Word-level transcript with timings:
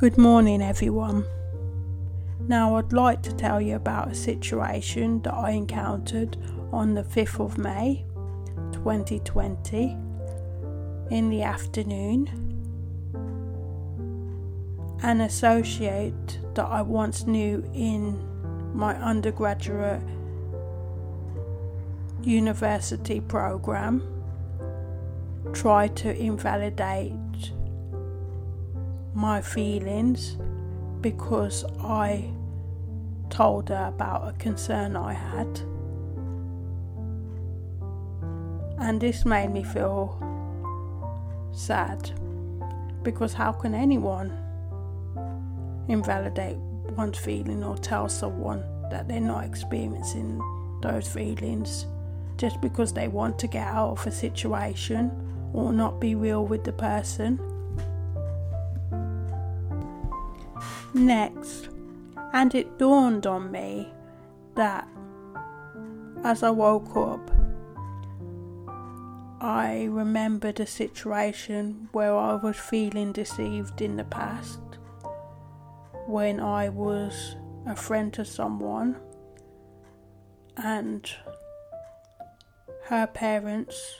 Good 0.00 0.16
morning, 0.16 0.62
everyone. 0.62 1.26
Now, 2.48 2.76
I'd 2.76 2.94
like 2.94 3.22
to 3.24 3.34
tell 3.34 3.60
you 3.60 3.76
about 3.76 4.10
a 4.10 4.14
situation 4.14 5.20
that 5.24 5.34
I 5.34 5.50
encountered 5.50 6.38
on 6.72 6.94
the 6.94 7.02
5th 7.02 7.38
of 7.38 7.58
May 7.58 8.06
2020 8.72 9.98
in 11.10 11.28
the 11.28 11.42
afternoon. 11.42 12.30
An 15.02 15.20
associate 15.20 16.38
that 16.54 16.64
I 16.64 16.80
once 16.80 17.26
knew 17.26 17.62
in 17.74 18.18
my 18.74 18.94
undergraduate 18.96 20.00
university 22.22 23.20
program 23.20 24.02
tried 25.52 25.94
to 25.96 26.16
invalidate 26.18 27.12
my 29.14 29.40
feelings 29.40 30.36
because 31.00 31.64
I 31.80 32.30
told 33.30 33.68
her 33.68 33.86
about 33.86 34.28
a 34.28 34.32
concern 34.38 34.96
I 34.96 35.12
had. 35.14 35.60
And 38.78 39.00
this 39.00 39.24
made 39.24 39.50
me 39.50 39.62
feel 39.62 40.18
sad 41.52 42.10
because 43.02 43.32
how 43.32 43.52
can 43.52 43.74
anyone 43.74 44.30
invalidate 45.88 46.56
one's 46.96 47.18
feeling 47.18 47.64
or 47.64 47.76
tell 47.76 48.08
someone 48.08 48.64
that 48.90 49.08
they're 49.08 49.20
not 49.20 49.44
experiencing 49.44 50.40
those 50.82 51.08
feelings 51.08 51.86
just 52.36 52.60
because 52.60 52.92
they 52.92 53.08
want 53.08 53.38
to 53.38 53.46
get 53.46 53.66
out 53.66 53.90
of 53.90 54.06
a 54.06 54.10
situation 54.10 55.10
or 55.52 55.72
not 55.72 56.00
be 56.00 56.14
real 56.14 56.46
with 56.46 56.64
the 56.64 56.72
person? 56.72 57.38
Next, 60.92 61.68
and 62.32 62.54
it 62.54 62.78
dawned 62.78 63.26
on 63.26 63.50
me 63.50 63.92
that 64.56 64.88
as 66.24 66.42
I 66.42 66.50
woke 66.50 66.96
up, 66.96 67.30
I 69.40 69.88
remembered 69.90 70.60
a 70.60 70.66
situation 70.66 71.88
where 71.92 72.14
I 72.14 72.34
was 72.34 72.56
feeling 72.56 73.12
deceived 73.12 73.80
in 73.80 73.96
the 73.96 74.04
past. 74.04 74.60
When 76.06 76.40
I 76.40 76.68
was 76.68 77.36
a 77.66 77.74
friend 77.74 78.12
to 78.14 78.24
someone 78.24 78.96
and 80.56 81.10
her 82.84 83.06
parents 83.06 83.96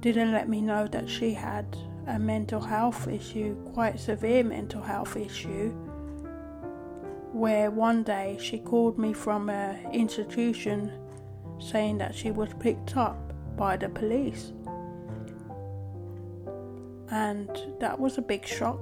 didn't 0.00 0.32
let 0.32 0.48
me 0.48 0.60
know 0.60 0.86
that 0.88 1.08
she 1.08 1.32
had 1.32 1.76
a 2.06 2.18
mental 2.18 2.60
health 2.60 3.08
issue, 3.08 3.54
quite 3.72 3.98
severe 3.98 4.44
mental 4.44 4.82
health 4.82 5.16
issue, 5.16 5.70
where 7.32 7.70
one 7.70 8.02
day 8.02 8.38
she 8.40 8.58
called 8.58 8.98
me 8.98 9.12
from 9.12 9.50
an 9.50 9.90
institution 9.92 10.92
saying 11.58 11.98
that 11.98 12.14
she 12.14 12.30
was 12.30 12.48
picked 12.60 12.96
up 12.96 13.32
by 13.56 13.76
the 13.76 13.88
police. 13.88 14.52
And 17.10 17.48
that 17.80 17.98
was 17.98 18.18
a 18.18 18.22
big 18.22 18.46
shock 18.46 18.78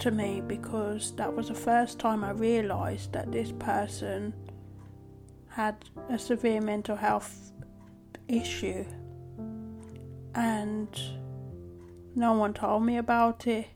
to 0.00 0.10
me 0.10 0.42
because 0.46 1.14
that 1.16 1.32
was 1.32 1.48
the 1.48 1.54
first 1.54 1.98
time 1.98 2.24
I 2.24 2.30
realised 2.30 3.12
that 3.12 3.32
this 3.32 3.52
person 3.52 4.34
had 5.48 5.76
a 6.10 6.18
severe 6.18 6.60
mental 6.60 6.96
health 6.96 7.52
issue. 8.28 8.84
And 10.34 10.88
no 12.16 12.32
one 12.32 12.54
told 12.54 12.82
me 12.82 12.96
about 12.96 13.46
it. 13.46 13.68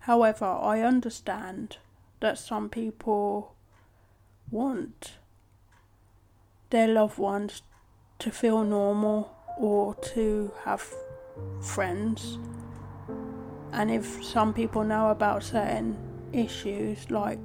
However, 0.00 0.46
I 0.46 0.80
understand 0.80 1.78
that 2.20 2.38
some 2.38 2.70
people 2.70 3.56
want 4.50 5.14
their 6.70 6.86
loved 6.86 7.18
ones 7.18 7.62
to 8.20 8.30
feel 8.30 8.62
normal 8.62 9.34
or 9.58 9.96
to 10.14 10.52
have 10.64 10.86
friends. 11.60 12.38
And 13.72 13.90
if 13.90 14.24
some 14.24 14.54
people 14.54 14.84
know 14.84 15.10
about 15.10 15.42
certain 15.42 15.96
issues, 16.32 17.10
like 17.10 17.40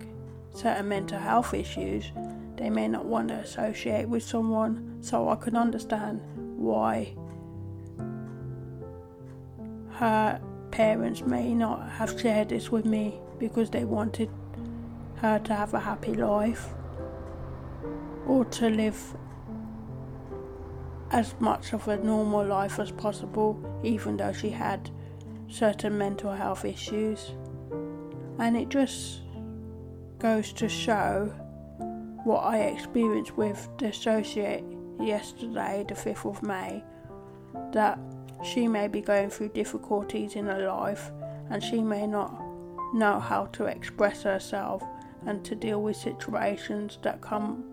certain 0.53 0.89
mental 0.89 1.19
health 1.19 1.55
issues, 1.55 2.11
they 2.55 2.69
may 2.69 2.87
not 2.87 3.05
want 3.05 3.29
to 3.29 3.35
associate 3.35 4.07
with 4.07 4.23
someone. 4.23 4.99
So 5.01 5.27
I 5.29 5.35
can 5.35 5.55
understand 5.55 6.21
why 6.57 7.15
her 9.95 10.39
parents 10.71 11.21
may 11.21 11.53
not 11.53 11.89
have 11.89 12.19
shared 12.19 12.49
this 12.49 12.71
with 12.71 12.85
me 12.85 13.19
because 13.39 13.69
they 13.69 13.85
wanted 13.85 14.29
her 15.17 15.39
to 15.39 15.53
have 15.53 15.73
a 15.73 15.79
happy 15.79 16.13
life 16.13 16.69
or 18.27 18.43
to 18.45 18.69
live 18.69 19.15
as 21.11 21.33
much 21.39 21.71
of 21.73 21.87
a 21.87 21.97
normal 21.97 22.45
life 22.45 22.79
as 22.79 22.91
possible, 22.91 23.57
even 23.83 24.17
though 24.17 24.33
she 24.33 24.49
had 24.49 24.89
certain 25.47 25.97
mental 25.97 26.33
health 26.33 26.65
issues. 26.65 27.31
And 28.39 28.57
it 28.57 28.69
just 28.69 29.21
goes 30.19 30.51
to 30.53 30.67
show 30.67 31.31
what 32.25 32.41
I 32.41 32.57
experienced 32.63 33.37
with 33.37 33.69
the 33.77 33.87
associate 33.87 34.65
yesterday, 34.99 35.85
the 35.87 35.93
5th 35.93 36.25
of 36.29 36.43
May, 36.43 36.83
that 37.71 37.99
she 38.43 38.67
may 38.67 38.87
be 38.87 39.01
going 39.01 39.29
through 39.29 39.49
difficulties 39.49 40.35
in 40.35 40.45
her 40.45 40.67
life 40.67 41.11
and 41.49 41.63
she 41.63 41.81
may 41.81 42.05
not 42.05 42.33
know 42.93 43.19
how 43.19 43.45
to 43.47 43.65
express 43.65 44.23
herself 44.23 44.83
and 45.25 45.43
to 45.43 45.55
deal 45.55 45.81
with 45.81 45.95
situations 45.95 46.99
that 47.01 47.21
come 47.21 47.63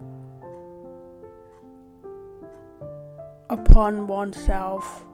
upon 3.50 4.06
oneself 4.06 5.04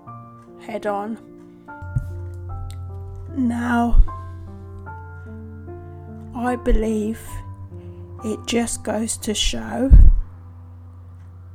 head 0.61 0.87
on. 0.87 1.19
Now, 3.37 4.03
I 6.35 6.57
believe 6.57 7.21
it 8.25 8.39
just 8.47 8.83
goes 8.83 9.17
to 9.19 9.35
show 9.35 9.91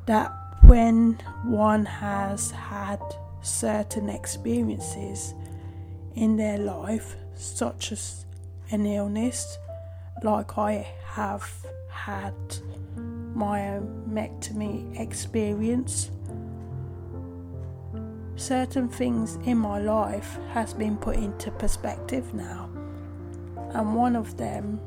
that 0.05 0.31
when 0.63 1.13
one 1.45 1.85
has 1.85 2.51
had 2.51 3.01
certain 3.43 4.09
experiences 4.09 5.35
in 6.15 6.37
their 6.37 6.57
life, 6.57 7.15
such 7.35 7.91
as 7.91 8.25
an 8.71 8.85
illness, 8.85 9.57
like 10.23 10.57
I 10.57 10.87
have 11.05 11.51
had 11.89 12.33
my 13.35 13.59
myomectomy 14.09 14.99
experience. 14.99 16.09
Certain 18.35 18.87
things 18.87 19.37
in 19.45 19.57
my 19.57 19.79
life 19.79 20.37
has 20.51 20.73
been 20.73 20.97
put 20.97 21.15
into 21.17 21.51
perspective 21.51 22.33
now, 22.33 22.69
and 23.73 23.95
one 23.95 24.15
of 24.15 24.37
them 24.37 24.79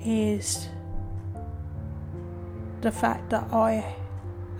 is 0.00 0.68
the 2.80 2.90
fact 2.90 3.30
that 3.30 3.52
I 3.52 3.94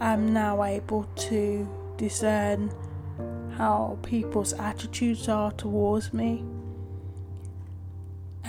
am 0.01 0.33
now 0.33 0.63
able 0.63 1.05
to 1.05 1.69
discern 1.97 2.71
how 3.61 3.99
people's 4.03 4.55
attitudes 4.55 5.29
are 5.29 5.53
towards 5.53 6.15
me 6.15 6.43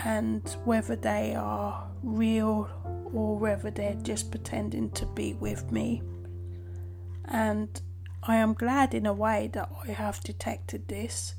and 0.05 0.55
whether 0.63 0.95
they 0.95 1.35
are 1.35 1.85
real 2.01 2.69
or 3.13 3.37
whether 3.37 3.69
they're 3.69 4.01
just 4.03 4.31
pretending 4.31 4.89
to 4.89 5.05
be 5.07 5.33
with 5.33 5.69
me. 5.69 6.01
And 7.25 7.81
I 8.23 8.37
am 8.37 8.53
glad 8.53 8.93
in 8.93 9.05
a 9.05 9.11
way 9.11 9.49
that 9.51 9.69
I 9.85 9.91
have 9.91 10.23
detected 10.23 10.87
this 10.87 11.35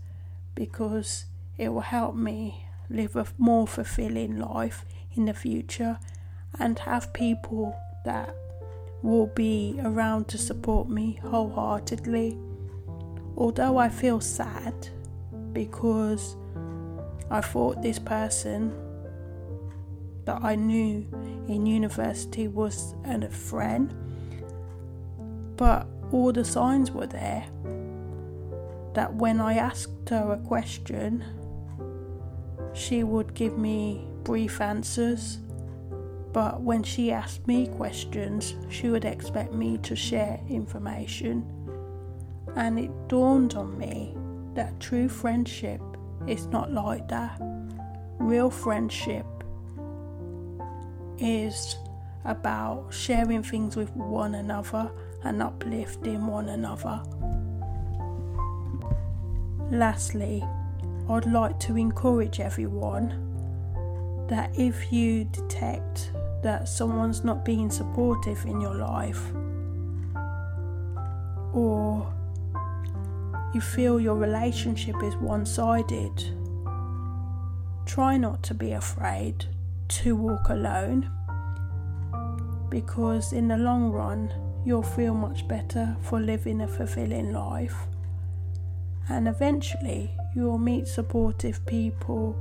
because 0.55 1.25
it 1.57 1.71
will 1.71 1.81
help 1.81 2.15
me 2.15 2.67
live 2.91 3.17
a 3.17 3.25
more 3.39 3.67
fulfilling 3.67 4.39
life 4.39 4.85
in 5.15 5.25
the 5.25 5.33
future 5.33 5.99
and 6.59 6.79
have 6.81 7.15
people 7.15 7.75
that 8.05 8.37
will 9.01 9.29
be 9.29 9.81
around 9.83 10.29
to 10.29 10.37
support 10.37 10.91
me 10.91 11.21
wholeheartedly 11.23 12.37
although 13.37 13.77
I 13.77 13.89
feel 13.89 14.21
sad 14.21 14.75
because 15.53 16.37
I 17.31 17.41
thought 17.41 17.83
this 17.83 17.99
person 17.99 18.73
that 20.25 20.43
I 20.43 20.55
knew 20.55 21.07
in 21.49 21.67
university 21.67 22.49
was 22.49 22.95
a 23.05 23.29
friend, 23.29 23.95
but 25.57 25.87
all 26.13 26.33
the 26.33 26.45
signs 26.45 26.91
were 26.91 27.07
there 27.07 27.45
that 28.95 29.15
when 29.15 29.41
I 29.41 29.55
asked 29.55 30.09
her 30.11 30.33
a 30.33 30.47
question, 30.47 31.25
she 32.75 33.03
would 33.05 33.35
give 33.35 33.57
me 33.57 34.07
brief 34.23 34.61
answers. 34.61 35.39
But 36.33 36.63
when 36.63 36.83
she 36.83 37.13
asked 37.13 37.47
me 37.47 37.67
questions, 37.67 38.55
she 38.69 38.89
would 38.89 39.05
expect 39.05 39.53
me 39.53 39.79
to 39.79 39.97
share 39.97 40.41
information 40.49 41.47
and 42.57 42.79
it 42.79 42.91
dawned 43.09 43.55
on 43.55 43.77
me 43.79 44.17
that 44.55 44.79
true 44.81 45.09
friendship 45.09 45.81
is 46.27 46.47
not 46.47 46.73
like 46.73 47.09
that. 47.09 47.41
real 48.19 48.51
friendship 48.51 49.27
is 51.19 51.77
about 52.25 52.87
sharing 52.91 53.43
things 53.43 53.75
with 53.77 53.91
one 53.97 54.37
another 54.37 54.91
and 55.25 55.43
uplifting 55.43 56.27
one 56.27 56.49
another. 56.49 57.03
Lastly, 59.71 60.45
I'd 61.09 61.27
like 61.27 61.59
to 61.61 61.77
encourage 61.77 62.39
everyone 62.41 63.29
that 64.29 64.57
if 64.59 64.93
you 64.93 65.25
detect 65.25 66.13
that 66.43 66.69
someone's 66.69 67.25
not 67.25 67.45
being 67.45 67.71
supportive 67.71 68.45
in 68.45 68.61
your 68.61 68.75
life, 68.75 69.23
or 71.53 72.13
you 73.55 73.61
feel 73.61 74.01
your 74.01 74.17
relationship 74.17 74.97
is 75.03 75.15
one 75.17 75.45
sided, 75.45 76.25
try 77.85 78.17
not 78.17 78.43
to 78.45 78.55
be 78.55 78.73
afraid 78.73 79.45
to 79.89 80.17
walk 80.17 80.49
alone 80.49 81.11
because, 82.71 83.35
in 83.35 83.49
the 83.49 83.59
long 83.59 83.91
run, 83.91 84.33
you'll 84.65 84.83
feel 84.83 85.13
much 85.13 85.47
better 85.47 85.95
for 86.01 86.19
living 86.19 86.63
a 86.63 86.69
fulfilling 86.69 87.33
life. 87.33 87.77
And 89.11 89.29
eventually, 89.29 90.11
you'll 90.35 90.57
meet 90.57 90.89
supportive 90.89 91.65
people 91.67 92.35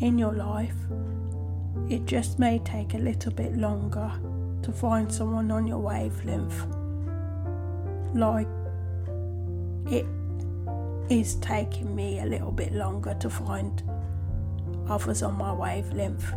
in 0.00 0.18
your 0.18 0.32
life. 0.34 0.76
It 1.88 2.04
just 2.04 2.38
may 2.38 2.58
take 2.58 2.92
a 2.92 2.98
little 2.98 3.32
bit 3.32 3.56
longer 3.56 4.12
to 4.62 4.72
find 4.72 5.10
someone 5.10 5.50
on 5.50 5.66
your 5.66 5.78
wavelength. 5.78 6.66
Like 8.14 8.48
it 9.90 10.04
is 11.10 11.34
taking 11.36 11.94
me 11.94 12.20
a 12.20 12.24
little 12.24 12.52
bit 12.52 12.72
longer 12.72 13.14
to 13.14 13.28
find 13.28 13.82
others 14.88 15.22
on 15.22 15.36
my 15.36 15.52
wavelength. 15.52 16.32